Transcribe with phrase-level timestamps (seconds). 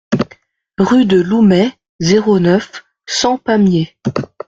[0.79, 3.95] Rue de Loumet, zéro neuf, cent Pamiers